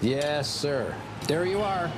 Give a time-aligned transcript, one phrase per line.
[0.00, 0.94] Yes, sir.
[1.26, 1.90] There you are.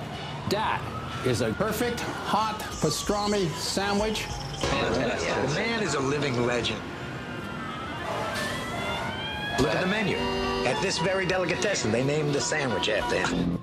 [0.49, 0.81] That
[1.27, 4.27] is a perfect hot pastrami sandwich.
[4.61, 6.81] The man is a living legend.
[9.59, 10.17] Look at the menu.
[10.67, 13.59] At this very delicatessen, they named the sandwich after him.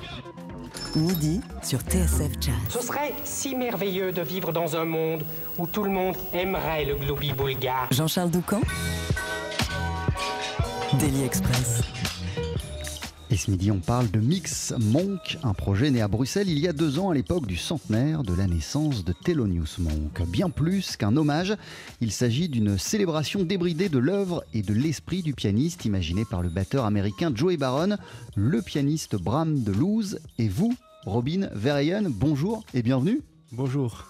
[0.95, 2.55] Midi sur TSF Jazz.
[2.69, 5.23] Ce serait si merveilleux de vivre dans un monde
[5.57, 7.87] où tout le monde aimerait le globi bulgare.
[7.91, 8.61] Jean-Charles Doucan
[10.99, 11.81] Daily Express.
[13.29, 16.67] Et ce midi, on parle de Mix Monk, un projet né à Bruxelles il y
[16.67, 20.21] a deux ans à l'époque du centenaire de la naissance de Thelonious Monk.
[20.27, 21.53] Bien plus qu'un hommage,
[21.99, 26.47] il s'agit d'une célébration débridée de l'œuvre et de l'esprit du pianiste imaginé par le
[26.47, 27.97] batteur américain Joey Baron,
[28.35, 30.73] le pianiste Bram DeLuz et vous,
[31.05, 32.03] Robin Verheyen.
[32.09, 33.21] Bonjour et bienvenue.
[33.53, 34.03] Bonjour.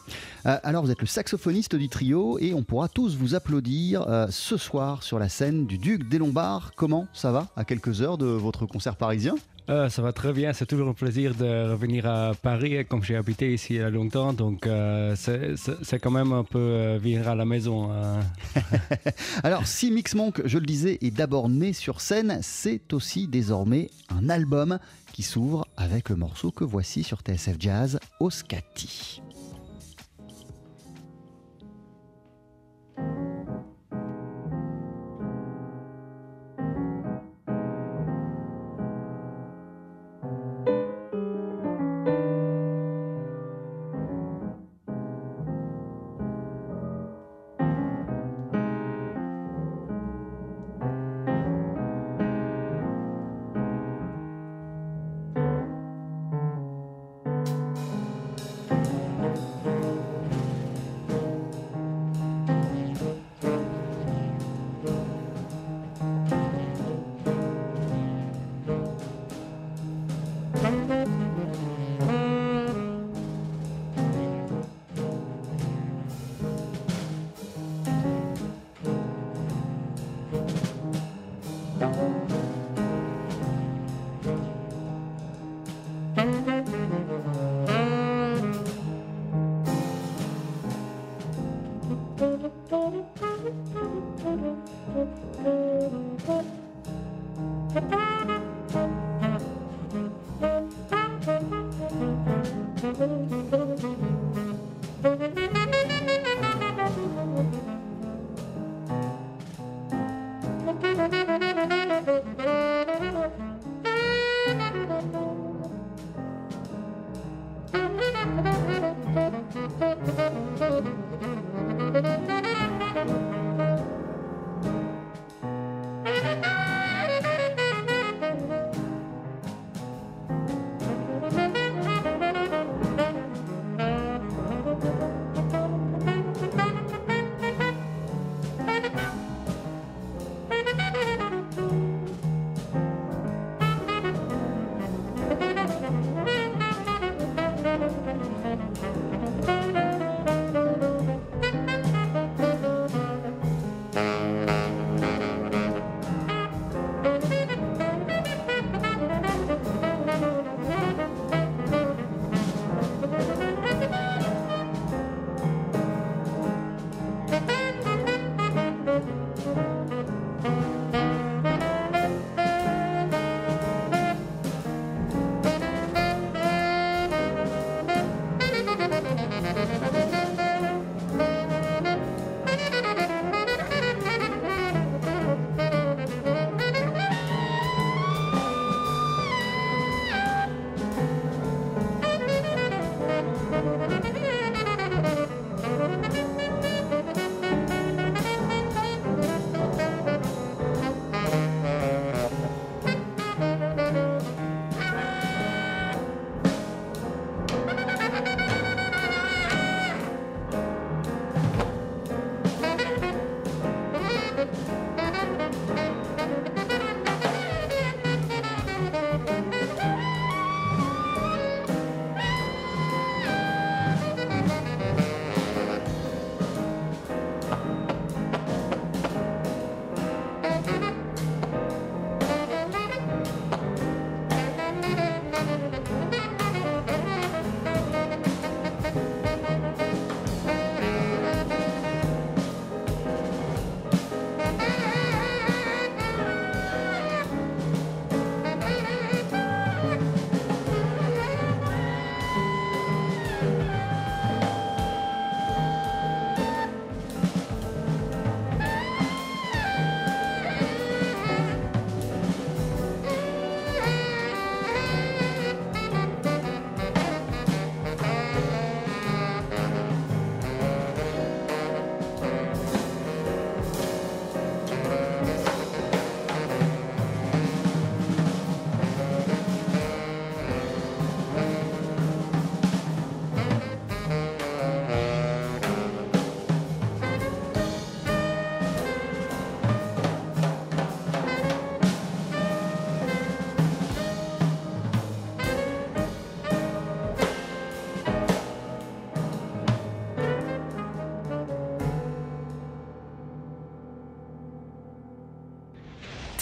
[0.48, 4.26] Euh, alors vous êtes le saxophoniste du trio et on pourra tous vous applaudir euh,
[4.32, 6.72] ce soir sur la scène du Duc des Lombards.
[6.76, 9.36] Comment ça va à quelques heures de votre concert parisien?
[9.70, 13.18] Euh, ça va très bien, c'est toujours un plaisir de revenir à Paris, comme j'ai
[13.18, 17.28] habité ici il y a longtemps, donc euh, c'est- quand même un peu euh, vivre
[17.28, 17.92] à la maison.
[17.92, 18.22] hein.
[19.44, 23.90] Alors, si Mix Monk, je le disais, est d'abord né sur scène, c'est aussi désormais
[24.08, 24.80] un album
[25.12, 29.22] qui s'ouvre avec le morceau que voici sur TSF Jazz, Oscati.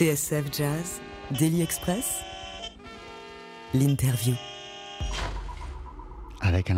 [0.06, 2.22] TSF Jazz, Daily Express,
[3.74, 4.36] l'interview.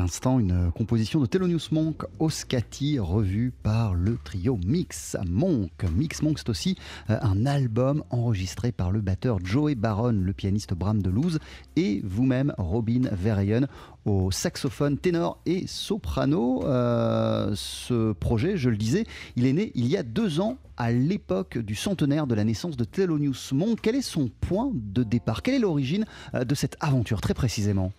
[0.07, 5.83] L'instant une composition de Thelonious Monk, Oscati, revue par le trio Mix Monk.
[5.93, 6.77] Mix Monk, c'est aussi
[7.09, 11.39] euh, un album enregistré par le batteur Joey Baron, le pianiste Bram Delouze,
[11.75, 13.67] et vous-même, Robin Verheyen,
[14.05, 16.63] au saxophone ténor et soprano.
[16.63, 19.03] Euh, ce projet, je le disais,
[19.35, 22.77] il est né il y a deux ans à l'époque du centenaire de la naissance
[22.77, 23.79] de Thelonious Monk.
[23.81, 25.41] Quel est son point de départ?
[25.41, 27.91] Quelle est l'origine euh, de cette aventure, très précisément?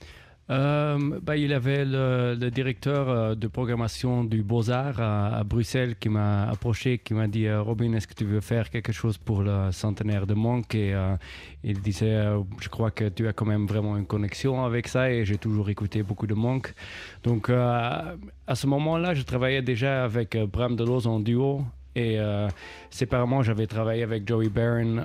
[0.50, 6.48] Euh, bah, il avait le, directeur euh, de programmation du Beaux-Arts à, Bruxelles qui m'a
[6.48, 9.70] approché, qui m'a dit euh, Robin, est-ce que tu veux faire quelque chose pour le
[9.72, 10.74] centenaire de Monk?
[10.74, 11.16] Et euh,
[11.62, 12.24] il disait
[12.60, 15.68] Je crois que tu as quand même vraiment une connexion avec ça et j'ai toujours
[15.68, 16.72] écouté beaucoup de Monk.
[17.24, 18.14] Donc à
[18.54, 21.62] ce moment-là, je travaillais déjà avec Bram Delos en duo
[21.94, 22.18] et
[22.90, 25.02] séparément, j'avais travaillé avec Joey Barron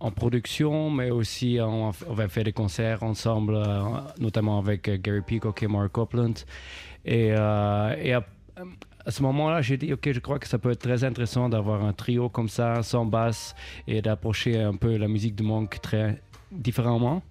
[0.00, 3.80] en production, mais aussi on, on va faire des concerts ensemble, euh,
[4.18, 6.34] notamment avec euh, Gary Peacock et Mark Copeland.
[7.04, 8.22] Et, euh, à,
[9.04, 11.84] à, ce moment-là, j'ai dit, OK, je crois que ça peut être très intéressant d'avoir
[11.84, 13.54] un trio comme ça, sans basse,
[13.86, 16.20] et d'approcher un peu la musique de Monk très
[16.50, 17.22] différemment.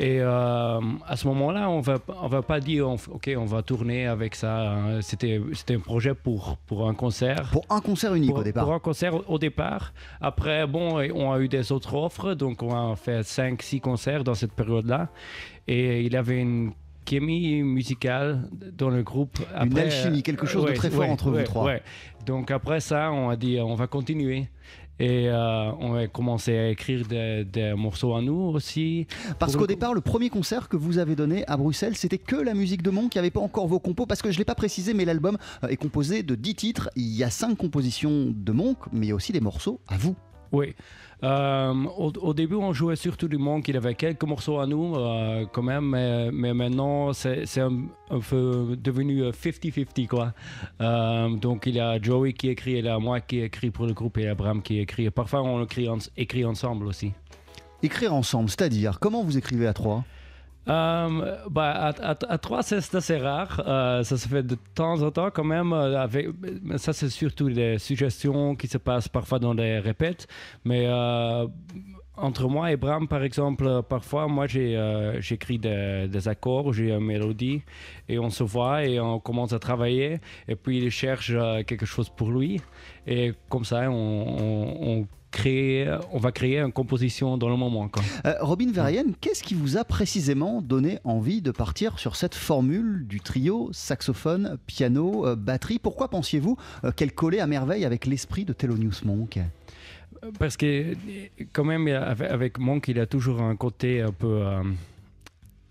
[0.00, 3.62] Et euh, à ce moment-là, on va, on va pas dire, on, OK, on va
[3.62, 4.78] tourner avec ça.
[5.02, 7.50] C'était, c'était un projet pour, pour un concert.
[7.52, 8.64] Pour un concert unique pour, au départ.
[8.64, 9.92] Pour un concert au départ.
[10.22, 14.34] Après, bon, on a eu des autres offres, donc on a fait 5-6 concerts dans
[14.34, 15.10] cette période-là.
[15.68, 16.72] Et il y avait une
[17.08, 19.38] chimie musicale dans le groupe.
[19.54, 21.72] Après, une alchimie, quelque chose ouais, de très fort ouais, entre ouais, vous trois.
[22.26, 24.48] Donc après ça, on a dit, on va continuer.
[25.00, 29.06] Et euh, on a commencé à écrire des, des, morceaux à nous aussi.
[29.38, 32.52] Parce qu'au départ, le premier concert que vous avez donné à Bruxelles, c'était que la
[32.52, 34.04] musique de Monk, il n'y avait pas encore vos compos.
[34.04, 36.90] Parce que je ne l'ai pas précisé, mais l'album est composé de 10 titres.
[36.96, 39.96] Il y a 5 compositions de Monk, mais il y a aussi des morceaux à
[39.96, 40.16] vous.
[40.52, 40.74] Oui.
[41.22, 43.68] Euh, au, début, on jouait surtout du Monk.
[43.68, 47.88] Il avait quelques morceaux à nous, euh, quand même, mais, maintenant, c'est un,
[48.28, 50.32] peu devenu 50-50, quoi.
[50.80, 53.86] Euh, donc, il y a Joey qui écrit, il y a moi qui écrit pour
[53.86, 55.10] le groupe et Abraham qui écrit.
[55.10, 55.66] Parfois, on
[56.16, 57.12] écrit ensemble aussi.
[57.82, 60.04] Écrire ensemble, c'est-à-dire, comment vous écrivez à trois?
[60.70, 63.62] Euh, bah, à, à, trois, c'est assez rare.
[63.66, 65.72] Euh, ça se fait de temps en temps quand même.
[65.72, 66.28] Avec,
[66.76, 70.28] ça, c'est surtout des suggestions qui se passent parfois dans des répètes.
[70.64, 71.46] Mais euh,
[72.16, 77.62] entre moi et Bram, par exemple, parfois, moi, j'écris des, des, accords, j'ai une mélodie,
[78.08, 80.20] et on se voit et on commence à travailler.
[80.46, 81.32] Et puis, il cherche
[81.66, 82.60] quelque chose pour lui.
[83.06, 87.88] Et comme ça, on Créer, on va créer une composition dans le moment.
[88.26, 93.06] Euh, Robin Verheyen, qu'est-ce qui vous a précisément donné envie de partir sur cette formule
[93.06, 95.78] du trio saxophone, piano, euh, batterie?
[95.78, 99.38] Pourquoi pensiez-vous euh, qu'elle collait à merveille avec l'esprit de Thelonious Monk?
[100.38, 100.94] Parce que
[101.52, 104.44] quand même, avec Monk, il a toujours un côté un peu...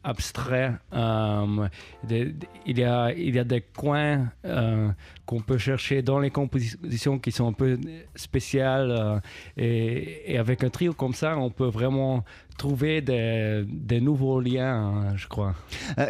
[0.04, 0.74] Abstrait.
[0.94, 1.68] Euh,
[2.08, 2.34] de, de,
[2.66, 4.90] il, y a, il y a des coins euh,
[5.26, 7.78] qu'on peut chercher dans les compositions qui sont un peu
[8.16, 8.92] spéciales.
[8.92, 9.20] Euh,
[9.58, 12.24] et, et, avec un trio comme ça, on peut vraiment
[12.58, 15.54] trouver des, des nouveaux liens, je crois.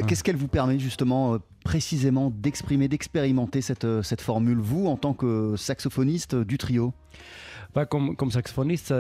[0.08, 5.55] Qu'est-ce qu'elle vous permet justement précisément d'exprimer, d'expérimenter cette, cette formule, vous, en tant que
[5.58, 6.93] saxophoniste du trio?
[7.75, 8.93] Bah, comme, comme saxophoniste,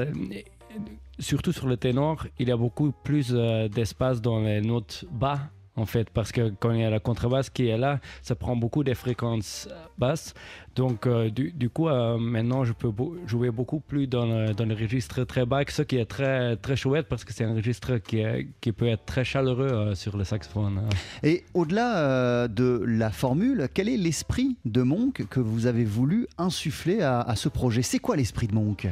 [1.19, 5.39] surtout sur le ténor, il y a beaucoup plus euh, d'espace dans les notes bas.
[5.79, 8.55] En fait, parce que quand il y a la contrebasse qui est là, ça prend
[8.57, 10.33] beaucoup de fréquences basses.
[10.75, 12.91] Donc, euh, du, coup, euh, maintenant, je peux
[13.25, 16.75] jouer beaucoup plus dans le, dans le, registre très bas, ce qui est très, très
[16.75, 18.23] chouette parce que c'est un registre qui,
[18.59, 20.81] qui peut être très chaleureux euh, sur le saxophone.
[21.23, 27.01] Et au-delà de la formule, quel est l'esprit de Monk que vous avez voulu insuffler
[27.01, 27.83] à ce projet?
[27.83, 28.87] C'est quoi l'esprit de Monk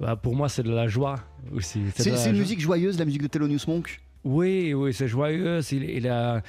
[0.00, 1.16] bah, pour moi, c'est de la joie
[1.52, 1.80] aussi.
[1.94, 4.00] C'est une musique joyeuse, la musique de Thelonious Monk?
[4.24, 5.60] Oui, oui, c'est joyeux.
[5.70, 6.42] Il, il a,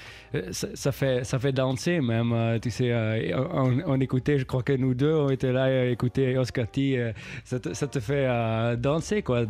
[0.52, 2.60] ça, ça, fait, ça fait danser même.
[2.62, 2.92] Tu sais,
[3.34, 6.98] on, on, écoutait, je crois que nous deux, on était là à écouter Oscati.
[7.44, 8.28] Ça te, ça te fait
[8.78, 9.44] danser, quoi.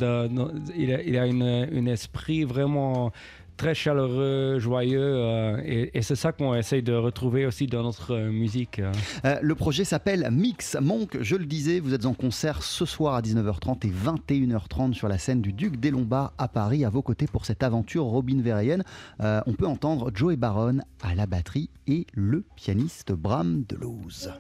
[0.75, 3.12] Il, a, il a un esprit vraiment
[3.60, 8.32] très chaleureux, joyeux, euh, et, c'est ça qu'on essaye de retrouver aussi dans notre euh,
[8.32, 8.80] musique.
[8.80, 8.94] Hein.
[9.25, 13.16] Euh, le projet s'appelle Mix Monk, je le disais, vous êtes en concert ce soir
[13.16, 17.01] à 19h30 et 21h30 sur la scène du Duc des Lombards à Paris, à vos
[17.01, 18.86] côtés pour cette aventure Robin Verrienne.
[19.20, 24.32] on peut entendre Joey Baron à la batterie et le pianiste Bram Delouze.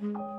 [0.00, 0.35] Thank.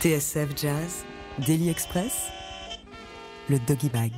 [0.00, 1.04] TSF Jazz,
[1.46, 2.30] Daily Express,
[3.50, 4.12] le Doggy Bag.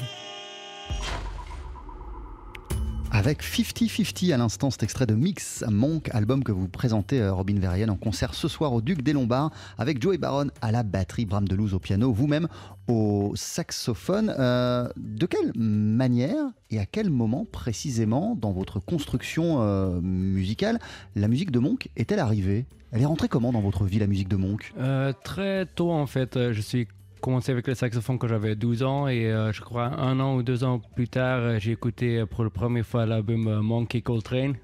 [3.25, 7.57] Avec 50-50 à l'instant, cet extrait de Mix Monk, album que vous présentez euh, Robin
[7.57, 11.25] Verriel en concert ce soir au Duc des Lombards avec Joey Baron à la batterie,
[11.25, 12.49] Bram Delouze au piano, vous-même
[12.89, 14.35] au saxophone.
[14.37, 20.81] Euh, de quelle manière et à quel moment précisément dans votre construction euh, musicale
[21.15, 22.67] la musique de Monk est-elle arrivée?
[22.91, 24.75] Elle est rentrée comment dans votre vie la musique de Monk?
[25.23, 26.89] Très tôt, en fait, je suis
[27.23, 30.43] commencé avec le saxophone quand j'avais 12 ans et euh, je crois un an ou
[30.43, 34.57] deux ans plus tard, euh, j'ai écouté pour la première fois l'album euh, Monkey Coltrane.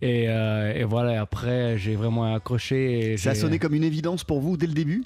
[0.00, 3.12] Et, euh, et voilà, après, j'ai vraiment accroché.
[3.12, 5.04] et Ça sonné comme une évidence pour vous dès le début?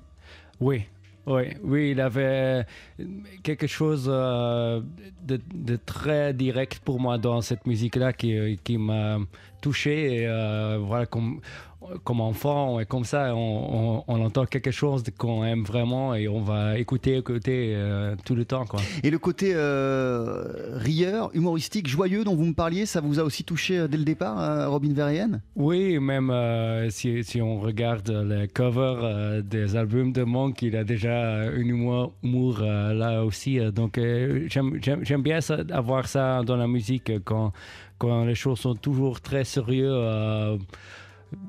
[0.60, 0.82] Oui,
[1.26, 2.64] oui, oui, il avait
[3.42, 4.80] quelque chose euh,
[5.26, 9.18] de, de très direct pour moi dans cette musique-là qui, qui m'a
[9.64, 9.94] touché.
[10.16, 11.40] Et euh, voilà, comme,
[12.04, 16.28] comme enfant et comme ça, on, on- on entend quelque chose qu'on aime vraiment et
[16.28, 18.64] on va écouter, écouter euh, tout le temps.
[18.70, 18.80] Quoi.
[19.02, 23.44] Et le côté euh, rieur, humoristique, joyeux dont vous me parliez, ça vous a aussi
[23.44, 26.32] touché euh, dès le départ, euh, Robin Verheyen Oui, même
[26.90, 32.14] si, si on regarde les covers des albums de Monk, il a déjà un humour,
[32.22, 33.58] humour, là aussi.
[33.72, 33.98] donc
[34.48, 37.52] j'aime- bien ça, avoir ça dans la musique quand,
[37.98, 39.90] quand les choses sont toujours très sérieuses.
[39.92, 40.58] euh,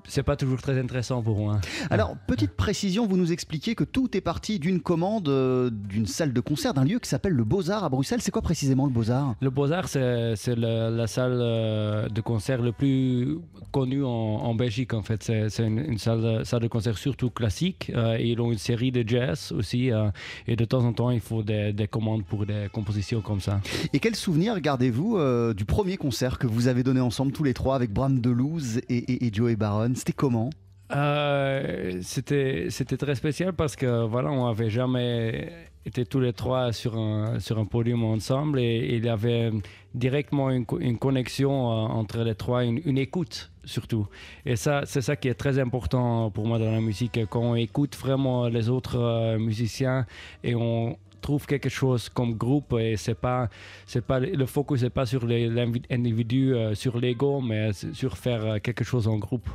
[0.07, 1.59] c'est pas toujours très intéressant pour moi.
[1.89, 6.33] Alors, petite précision, vous nous expliquiez que tout est parti d'une commande euh, d'une salle
[6.33, 8.21] de concert, d'un lieu qui s'appelle le Beaux-Arts à Bruxelles.
[8.21, 9.35] C'est quoi précisément le Beaux-Arts?
[9.41, 13.37] Le Beaux-Arts, c'est c'est la, la salle euh, de concert le plus
[13.71, 15.23] connue en, en Belgique, en fait.
[15.23, 17.91] C'est c'est une, une salle, de- salle de concert surtout classique.
[17.95, 19.91] euh, et ils ont une série de jazz aussi.
[19.91, 20.09] euh,
[20.47, 23.61] et de temps en temps, il faut des, des commandes pour des compositions comme ça.
[23.93, 25.17] Et quel souvenir gardez-vous
[25.53, 28.97] du premier concert que vous avez donné ensemble tous les trois avec Bram Delouze et,
[28.97, 29.55] et, et Joey
[29.95, 30.49] C'était comment?
[30.95, 35.51] Euh, C'était c'était très spécial parce que voilà, on n'avait jamais
[35.85, 39.51] été tous les trois sur un, sur un podium ensemble et, il y avait
[39.93, 44.07] directement une, co- une connexion euh, entre les trois, une, une écoute surtout.
[44.45, 47.55] Et ça, c'est ça qui est très important pour moi dans la musique, quand on
[47.55, 50.05] écoute vraiment les autres euh, musiciens
[50.43, 53.49] et on trouve quelque chose comme groupe et c'est pas
[53.91, 55.49] c'est pas le focus c'est pas sur les-
[55.91, 57.63] l'individu euh, sur l'ego mais
[58.01, 59.49] sur faire euh, quelque chose en groupe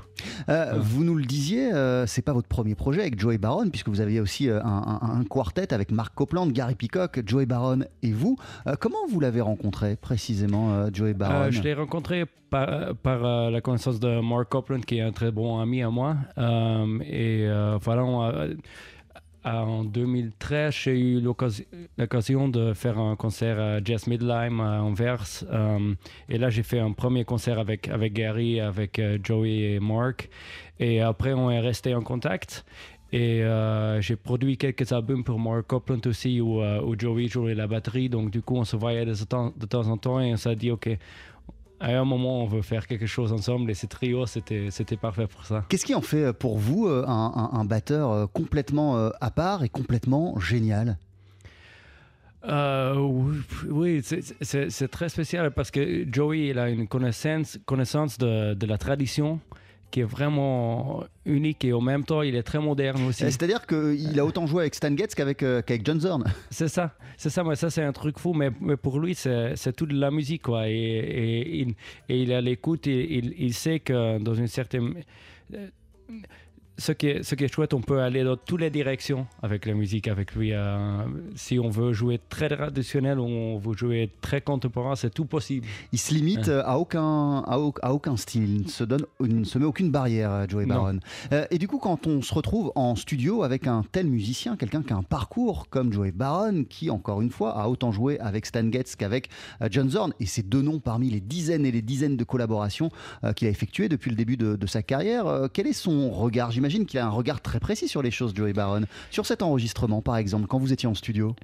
[0.49, 3.89] Euh, Vous nous le disiez, euh, c'est pas votre premier projet avec Joey Baron, puisque
[3.89, 4.59] vous aviez aussi un,
[4.95, 8.37] un- un quartet avec Mark Copeland, Gary Peacock, Joey Baron et vous.
[8.83, 12.69] Comment vous l'avez rencontré précisément, Joey Baron je l'ai rencontré par,
[13.03, 16.17] par, la connaissance de Mark Copeland, qui est un très bon ami à moi.
[17.05, 17.47] Et
[17.87, 18.47] voilà, on a-
[19.45, 21.63] en 2013, j'ai eu l'occas-
[21.97, 25.45] l'occasion de faire un concert à Jazz Midlime à Anvers.
[25.51, 25.95] Euh,
[26.29, 30.29] et là, j'ai fait un premier concert avec, Gary, avec euh, Joey et Mark.
[30.79, 32.65] Et après, on est resté en contact.
[33.13, 37.67] Et euh, j'ai produit quelques albums pour Mark Copeland aussi, où, euh, Joey jouait la
[37.67, 38.09] batterie.
[38.09, 39.53] Donc, du coup, on se voyait de temps
[39.89, 40.89] en temps et on s'est dit, OK,
[41.81, 43.71] à un moment, on veut faire quelque chose ensemble.
[43.71, 45.65] Et ce trio, c'était c'était parfait pour ça.
[45.69, 49.31] Qu'est-ce qui en fait euh, pour vous euh, un, un- un batteur euh, complètement à
[49.31, 50.99] part et complètement génial?
[52.49, 52.95] Euh,
[53.69, 58.79] oui, c'est- très spécial parce que Joey il a une connaissance, connaissance de, de la
[58.79, 59.41] tradition
[59.91, 63.25] qui est vraiment unique et en même temps il est très moderne aussi.
[63.25, 66.25] Euh, C'est-à-dire qu'il a autant joué avec Stan Getz qu'avec euh, John Zorn.
[66.51, 69.73] C'est ça, c'est ça, mais ça c'est un truc fou, mais, mais pour lui c'est
[69.77, 70.69] toute la musique quoi.
[70.69, 71.75] Et, et, il-
[72.09, 74.95] et il à l'écoute, et il, il sait que dans une certaine.
[76.81, 79.27] Euh, Ce qui, est, ce qui est chouette, on peut aller dans toutes les directions
[79.43, 80.53] avec la musique, avec lui.
[80.53, 81.05] euh,
[81.37, 85.67] si on veut jouer très traditionnel on veut jouer très contemporain, c'est tout possible.
[85.93, 88.57] Il se limite euh, à aucun, à, au- à aucun style.
[88.57, 90.67] Il ne se, donne, il ne se met aucune barrière, euh, Joey.
[90.67, 91.01] Baron.
[91.33, 94.83] Euh, et du coup, quand on se retrouve en studio avec un tel musicien, quelqu'un
[94.83, 98.47] qui a un parcours comme Joey Baron, qui, encore une fois, a autant joué avec
[98.47, 99.29] Stan Getz qu'avec
[99.63, 102.91] euh, John Zorn, et ces deux noms parmi les dizaines et les dizaines de collaborations
[103.25, 106.11] euh, qu'il a effectuées depuis le début de, de sa carrière, euh, quel est son
[106.11, 106.51] regard?
[106.53, 108.83] J'imagine qu'il a un regard très précis sur les choses, Joey Baron.
[109.11, 111.35] Sur cet enregistrement, par exemple, quand vous étiez en studio.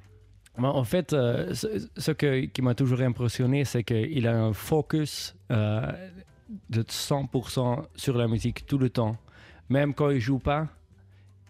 [0.57, 5.91] En fait, euh, ce, qui m'a toujours impressionné, c'est qu'il a un focus euh,
[6.69, 9.17] de 100% sur la musique tout le temps.
[9.69, 10.67] Même quand il joue pas,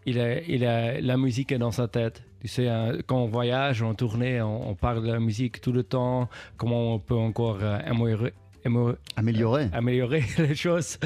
[0.05, 2.23] la musique est dans sa tête.
[2.41, 5.71] Tu sais, hein, quand on voyage, en tournée, on, on parle de la musique tout
[5.71, 8.33] le temps, comment on peut encore euh, améliorer,
[8.67, 9.69] améliorer- Amélioré.
[9.73, 10.97] améliorer les choses.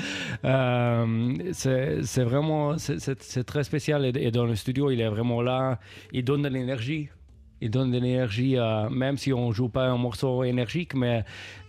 [0.45, 4.05] Euh, c'est vraiment, c'est- très spécial.
[4.05, 5.79] Et, et dans le studio, il est vraiment là,
[6.13, 7.09] il donne de l'énergie
[7.63, 11.23] il donne de l'énergie, euh, même si on joue pas un morceau énergique, mais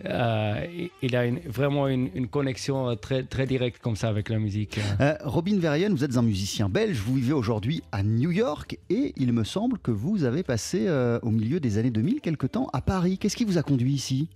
[0.05, 0.65] euh,
[1.03, 4.79] il a une, vraiment une, une, connexion très, très directe comme ça avec la musique.
[5.01, 9.13] Euh, Robin Verheyen, vous êtes un musicien belge, vous vivez aujourd'hui à New York et
[9.17, 10.89] il me semble que vous avez passé
[11.21, 13.19] au milieu des années 2000 quelque temps à Paris.
[13.19, 14.29] Qu'est-ce qui vous a conduit ici?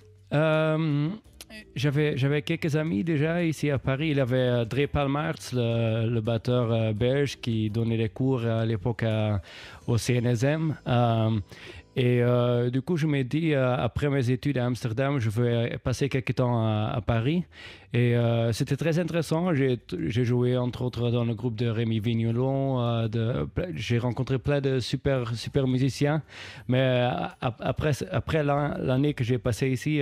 [1.75, 4.09] J'avais, j'avais quelques amis déjà ici à Paris.
[4.09, 9.05] Il y avait Dre Palmarts, le, le batteur belge, qui donnait des cours à l'époque
[9.87, 10.75] au CNSM.
[11.97, 15.79] Et euh, du coup, je me dit, euh, après mes études à Amsterdam, je vais
[15.83, 17.43] passer quelques temps à, Paris.
[17.91, 19.51] Et euh, c'était très intéressant.
[19.55, 23.09] J'ai joué entre autres dans le groupe de Rémi Vignolon.
[23.73, 26.21] j'ai rencontré plein de super, super musiciens.
[26.67, 27.09] Mais
[27.41, 29.99] après, après l'année que j'ai passée ici,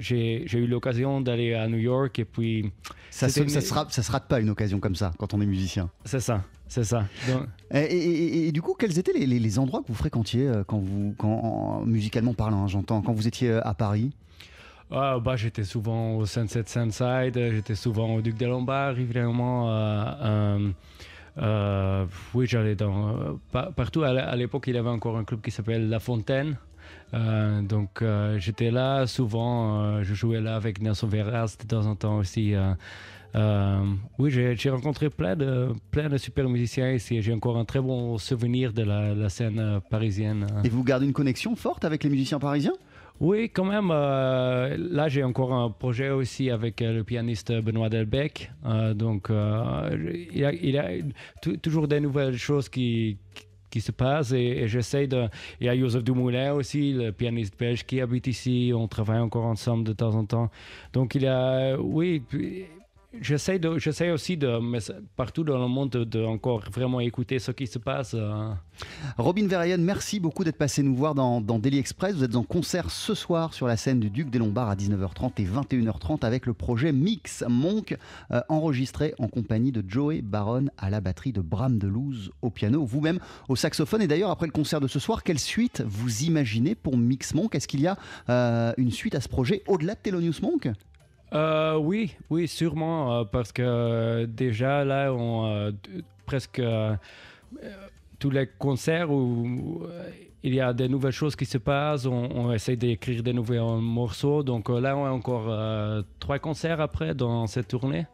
[0.00, 2.18] j'ai eu l'occasion d'aller à New York.
[2.18, 2.72] Et puis.
[3.10, 5.46] Ça ne ça sera, ça se rate pas une occasion comme ça quand on est
[5.46, 5.88] musicien.
[6.04, 6.42] C'est ça.
[6.68, 7.04] C'est ça.
[7.72, 12.34] Et, du coup, quels étaient les, endroits que vous fréquentiez euh, quand vous, quand, musicalement
[12.34, 14.12] parlant, hein, j'entends, quand vous étiez euh, à Paris?
[14.90, 19.68] Ah, bah, J'étais souvent au Sunset Sunside, j'étais souvent au Duc des Lombards, évidemment.
[21.40, 23.38] Euh, oui, j'allais dans.
[23.52, 24.02] partout.
[24.02, 26.56] À l'époque, il y avait encore un club qui s'appelle La Fontaine.
[27.12, 28.02] donc
[28.38, 32.54] j'étais là souvent, je jouais là avec Nelson Veras de temps en temps aussi.
[33.34, 33.84] Euh,
[34.18, 37.20] oui, j'ai rencontré plein de, plein de super musiciens ici.
[37.20, 40.46] J'ai encore un très bon souvenir de la, scène euh, parisienne.
[40.64, 42.74] Et vous gardez une connexion forte avec les musiciens parisiens?
[43.20, 43.90] Oui, quand même.
[43.90, 48.50] Euh, là, j'ai encore un projet aussi avec le pianiste Benoît Delbecq.
[48.94, 50.90] donc, il y a, il a
[51.60, 53.18] toujours des nouvelles choses qui,
[53.70, 55.28] qui se passent et, j'essaie de...
[55.60, 58.72] Il y a Joseph Dumoulin aussi, le pianiste belge qui habite ici.
[58.74, 60.50] On travaille encore ensemble de temps en temps.
[60.92, 61.76] Donc, il y a...
[61.76, 62.22] Oui,
[63.22, 64.60] J'essaie, aussi de,
[65.16, 68.12] partout dans le monde de, encore vraiment écouter ce qui se passe.
[68.14, 68.52] Euh.
[69.16, 72.16] Robin Verheyen, merci beaucoup d'être passé nous voir dans, dans, Daily Express.
[72.16, 75.32] Vous êtes en concert ce soir sur la scène du Duc des Lombards à 19h30
[75.38, 77.96] et 21h30 avec le projet Mix Monk,
[78.30, 82.84] euh, enregistré en compagnie de Joey Baron à la batterie de Bram Delouze au piano,
[82.84, 84.02] vous-même au saxophone.
[84.02, 87.54] Et d'ailleurs, après le concert de ce soir, quelle suite vous imaginez pour Mix Monk?
[87.54, 87.96] Est-ce qu'il y a
[88.28, 90.68] euh, une suite à ce projet au-delà de Thelonious Monk?
[91.32, 95.72] Euh, oui, oui, sûrement, euh, parce que euh, déjà là, on
[96.26, 96.62] presque
[98.18, 99.82] tous les concerts où
[100.42, 104.42] il y a des nouvelles choses qui se passent, on, essaie d'écrire des nouveaux morceaux.
[104.42, 105.50] Donc là, on a encore
[106.18, 108.06] trois concerts après dans cette tournée.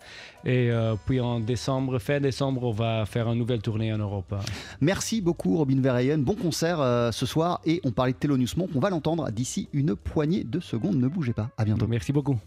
[0.44, 0.70] Et
[1.06, 4.32] puis en décembre, fin décembre, on va faire une nouvelle tournée en Europe.
[4.80, 6.18] Merci beaucoup, Robin Verheyen.
[6.18, 6.78] Bon concert
[7.12, 7.60] ce soir.
[7.64, 8.70] Et on parlait de Thelonious Monk.
[8.76, 10.96] On va l'entendre d'ici une poignée de secondes.
[10.96, 11.50] Ne bougez pas.
[11.58, 11.88] À bientôt.
[11.88, 12.38] Merci beaucoup.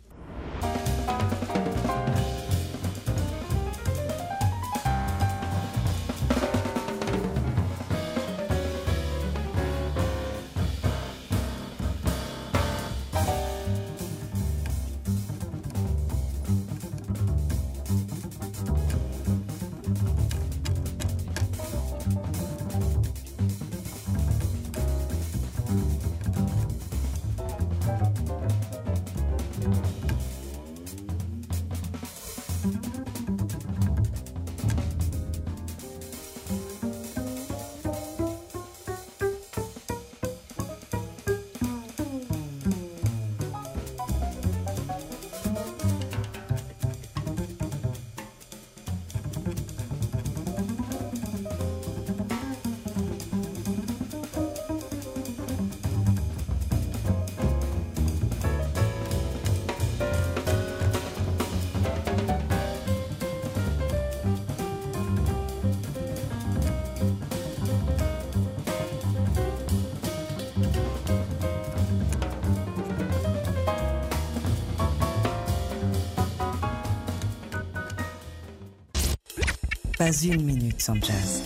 [79.98, 81.42] Pas une minute sans jazz.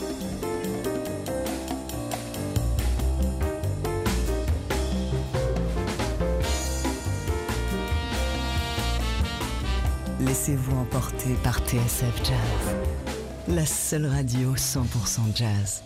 [10.20, 12.76] Laissez-vous emporter par TSF Jazz,
[13.48, 15.82] la seule radio 100% jazz.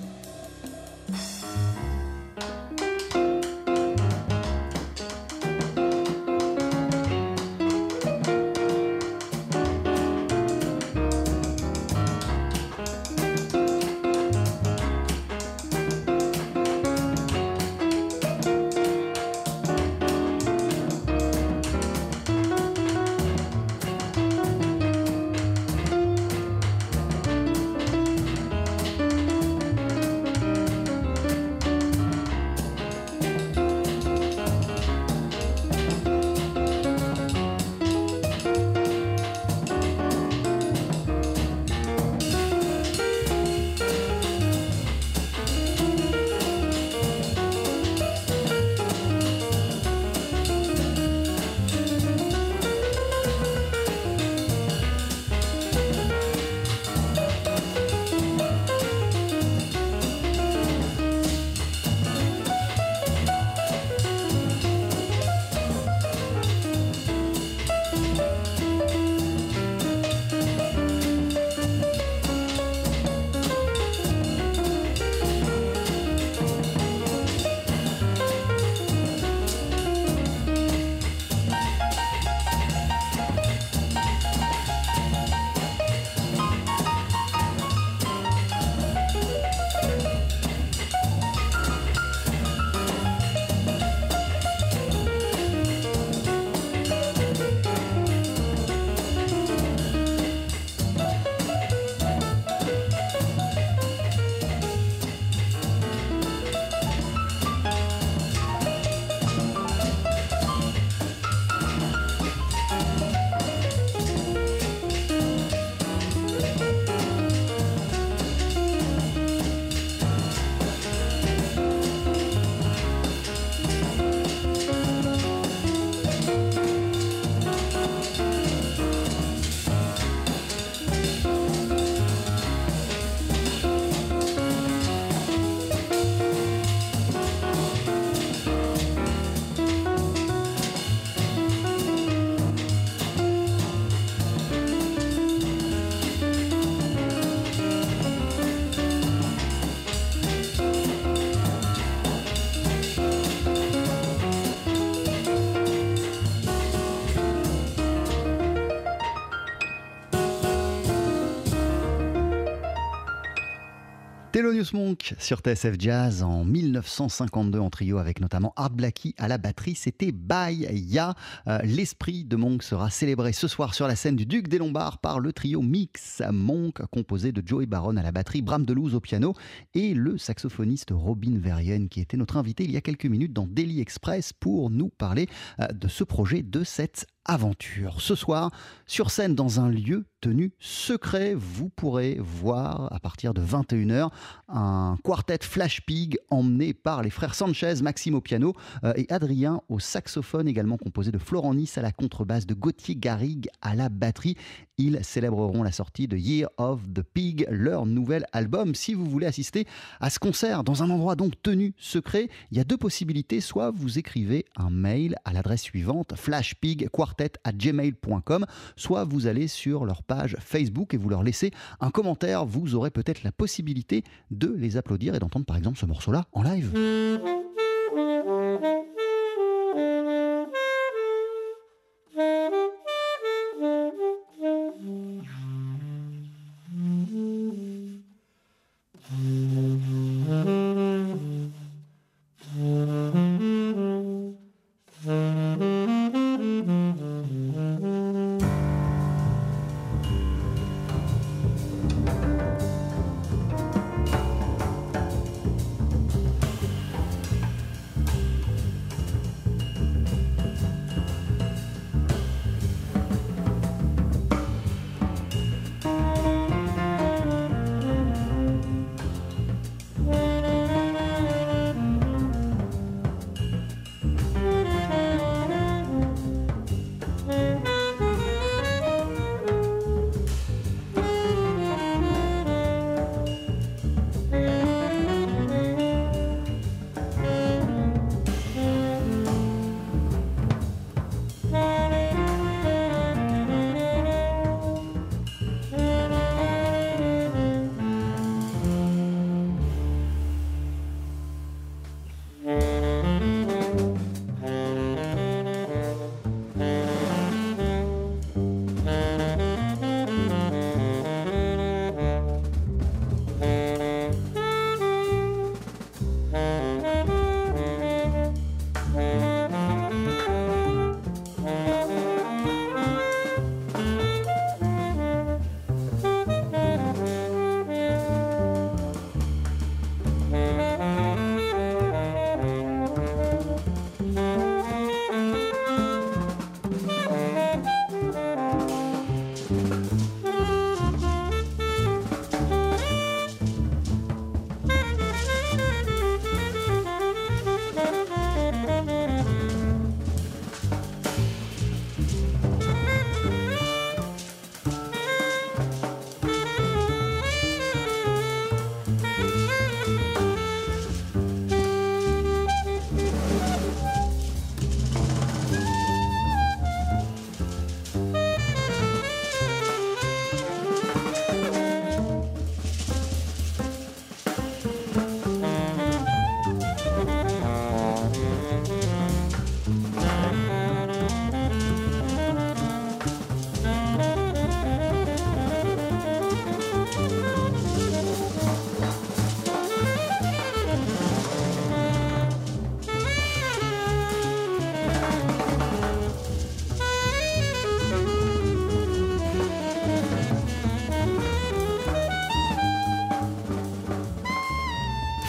[164.45, 169.39] Thelonious Monk sur TSF Jazz en 1952 en trio avec notamment Art Blackie à la
[169.39, 169.73] batterie.
[169.73, 171.15] C'était Bye Ya.
[171.47, 174.99] Euh, l'esprit de Monk sera célébré ce soir sur la scène du Duc des Lombards
[174.99, 178.99] par le trio Mix Monk composé de Joey Baron à la batterie, Bram Delouze au
[178.99, 179.33] piano
[179.73, 183.47] et le saxophoniste Robin Verien qui était notre invité il y a quelques minutes dans
[183.47, 185.27] Daily Express pour nous parler
[185.59, 188.01] euh, de ce projet, de cette aventure.
[188.01, 188.51] Ce soir,
[188.85, 194.09] sur scène dans un lieu tenu secret, vous pourrez voir à partir de 21h
[194.47, 199.61] un quartet Flash Pig emmené par les frères Sanchez, Maxime au piano euh, et Adrien
[199.69, 203.89] au saxophone, également composé de Florent Nice à la contrebasse, de Gauthier Garrigue à la
[203.89, 204.35] batterie.
[204.77, 208.75] Ils célébreront la sortie de Year of the Pig, leur nouvel album.
[208.75, 209.65] Si vous voulez assister
[210.01, 213.39] à ce concert dans un endroit donc tenu secret, il y a deux possibilités.
[213.39, 220.35] Soit vous écrivez un mail à l'adresse suivante flashpigquartet@gmail.com, soit vous allez sur leur page
[220.39, 222.45] Facebook et vous leur laissez un commentaire.
[222.45, 226.43] Vous aurez peut-être la possibilité de les applaudir et d'entendre par exemple ce morceau-là en
[226.43, 226.73] live.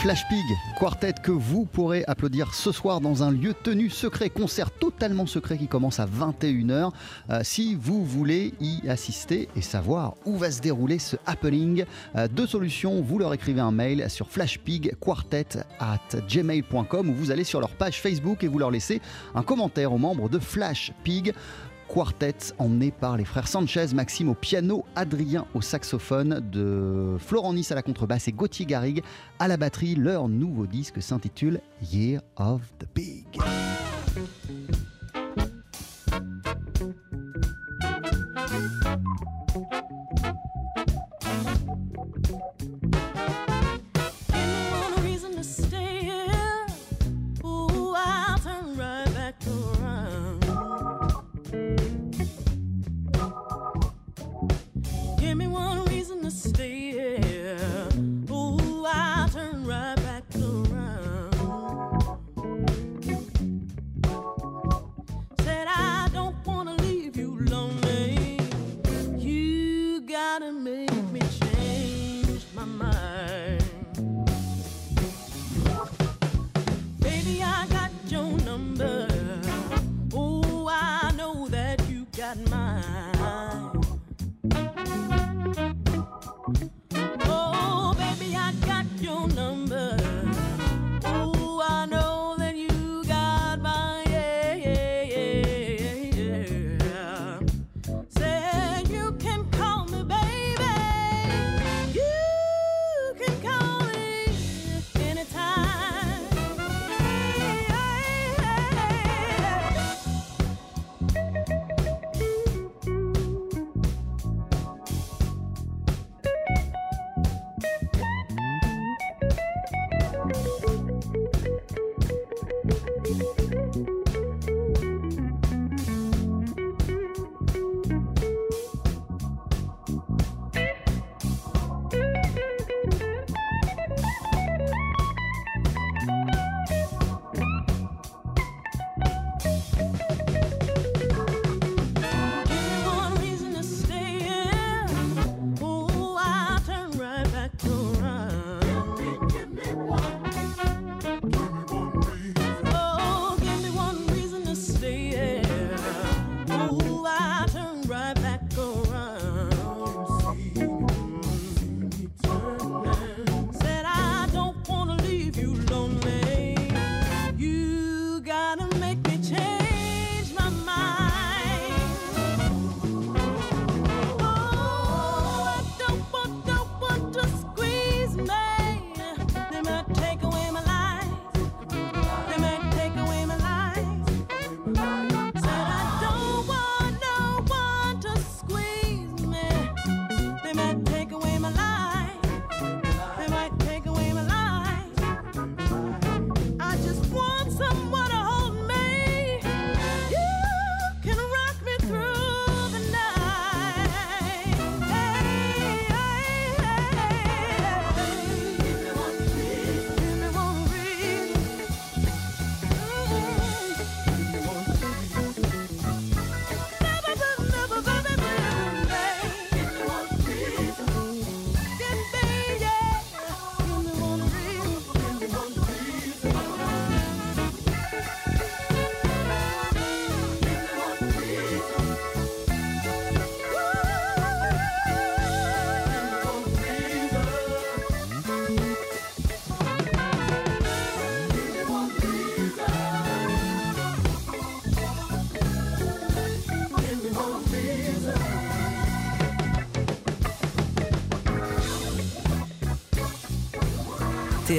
[0.06, 4.70] Flash Pig, quartet que vous pourrez applaudir ce soir dans un lieu tenu secret, concert
[4.70, 6.92] totalement secret qui commence à 21h.
[7.30, 12.28] Euh, si vous voulez y assister et savoir où va se dérouler ce happening, euh,
[12.28, 17.58] deux solutions, vous leur écrivez un mail sur flashpigquartet at gmail.com ou vous allez sur
[17.58, 19.02] leur page Facebook et vous leur laissez
[19.34, 21.34] un commentaire aux membres de Flash Pig
[21.88, 27.72] quartet emmené par les frères Sanchez, Maxime au piano, Adrien au saxophone, de Florent Nice
[27.72, 29.02] à la contrebasse et Gauthier Garrigue
[29.38, 29.94] à la batterie.
[29.94, 33.26] Leur nouveau disque s'intitule Year of the Pig.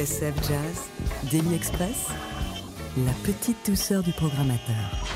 [0.08, 0.90] TSF Jazz,
[1.32, 2.08] Daily Express,
[3.06, 5.07] la petite douceur du programmateur.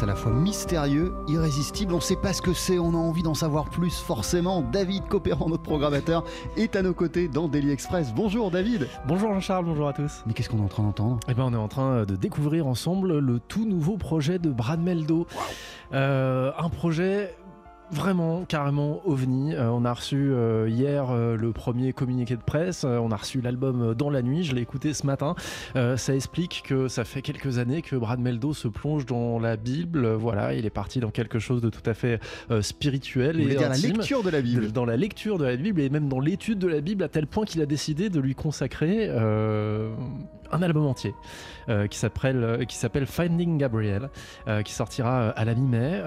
[0.00, 3.24] À la fois mystérieux, irrésistible, on ne sait pas ce que c'est, on a envie
[3.24, 4.62] d'en savoir plus forcément.
[4.62, 6.22] David Copéran, notre programmateur,
[6.56, 8.14] est à nos côtés dans Daily Express.
[8.14, 10.22] Bonjour David Bonjour Jean-Charles, bonjour à tous.
[10.26, 11.18] Mais qu'est-ce qu'on est en train d'entendre?
[11.28, 14.80] Eh ben, on est en train de découvrir ensemble le tout nouveau projet de Brad
[14.80, 15.26] Meldo.
[15.92, 17.34] Euh, un projet
[17.90, 19.54] Vraiment, carrément ovni.
[19.54, 22.84] Euh, on a reçu euh, hier euh, le premier communiqué de presse.
[22.84, 24.44] On a reçu l'album dans la nuit.
[24.44, 25.34] Je l'ai écouté ce matin.
[25.74, 30.08] Ça explique que ça fait quelques années que Brad Meldo se plonge dans la Bible.
[30.08, 32.20] Voilà, il est parti dans quelque chose de tout à fait
[32.60, 35.88] spirituel et dire la lecture de la Bible dans la lecture de la Bible et
[35.88, 39.08] même dans l'étude de la Bible à tel point qu'il a décidé de lui consacrer
[39.08, 41.14] un album entier
[41.90, 44.10] qui s'appelle qui s'appelle Finding Gabriel
[44.64, 46.02] qui sortira à la mi-mai.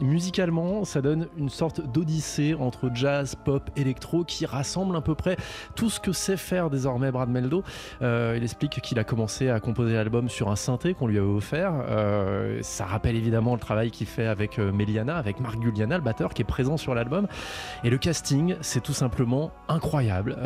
[0.00, 5.36] Musicalement, ça donne une sorte d'odyssée entre jazz, pop, électro qui rassemble à peu près
[5.74, 7.62] tout ce que sait faire désormais Brad Meldo.
[8.02, 11.26] Euh, il explique qu'il a commencé à composer l'album sur un synthé qu'on lui avait
[11.26, 11.72] offert.
[11.88, 16.02] Euh, ça rappelle évidemment le travail qu'il fait avec euh, Meliana, avec Marc Guliana, le
[16.02, 17.26] batteur qui est présent sur l'album.
[17.84, 20.36] Et le casting, c'est tout simplement incroyable.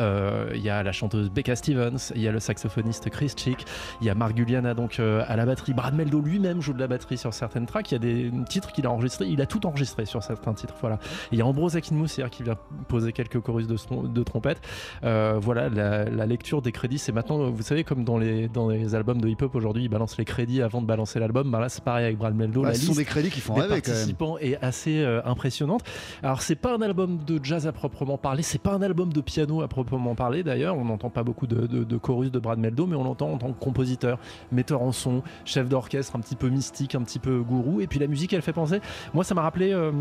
[0.53, 3.65] Il y a la chanteuse Becca Stevens, il y a le saxophoniste Chris Chick,
[4.01, 5.73] il y a Marc Guliana donc à la batterie.
[5.73, 7.91] Brad Meldo lui-même joue de la batterie sur certaines tracks.
[7.91, 10.62] Il y a des titres qu'il a enregistrés, il a tout enregistré sur certains titres.
[10.81, 10.99] Voilà.
[11.31, 12.55] Il y a Ambrose Akinmoussière qui vient
[12.87, 14.61] poser quelques chorus de, son- de trompette.
[15.03, 18.69] Euh, voilà, la, la lecture des crédits, c'est maintenant, vous savez, comme dans les, dans
[18.69, 21.49] les albums de hip-hop aujourd'hui, ils balancent les crédits avant de balancer l'album.
[21.51, 22.61] Ben là, c'est pareil avec Brad Meldo.
[22.61, 23.95] Bah, la Ce sont liste des crédits qui font des rêver quand même.
[23.97, 25.83] participants est assez euh, impressionnante.
[26.21, 29.21] Alors c'est pas un album de jazz à proprement parler, c'est pas un album de
[29.21, 30.77] piano à proprement parler d'ailleurs.
[30.77, 33.37] On n'entend pas beaucoup de, de- de chorus de Brad Meldo, mais on l'entend en
[33.37, 34.19] tant que compositeur,
[34.51, 37.81] metteur en son, chef d'orchestre, un petit peu mystique, un petit peu gourou.
[37.81, 38.79] Et puis la musique, elle fait penser.
[39.13, 39.91] Moi, ça m'a rappelé euh,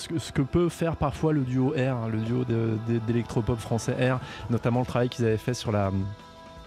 [0.00, 2.44] ce, que, ce que peut faire parfois le duo R, hein, le duo
[3.06, 4.18] d'électropop français R,
[4.50, 5.90] notamment le travail qu'ils avaient fait sur la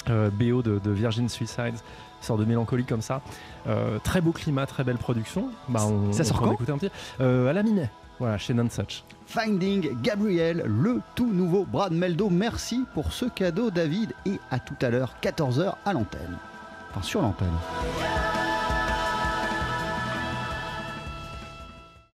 [0.09, 1.77] euh, BO de, de Virgin Suicides
[2.23, 3.21] sorte de mélancolie comme ça.
[3.67, 5.49] Euh, très beau climat, très belle production.
[5.67, 6.91] Bah, on, Ça on sort en quand écouter un petit.
[7.21, 7.89] Euh, à la mi-mai.
[8.19, 9.03] Voilà, chez Nonsuch.
[9.25, 12.29] Finding Gabriel, le tout nouveau Brad Meldo.
[12.29, 16.37] Merci pour ce cadeau David et à tout à l'heure 14h à l'antenne.
[16.91, 17.47] Enfin sur l'antenne.